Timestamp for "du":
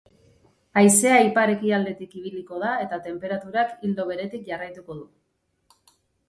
5.03-5.87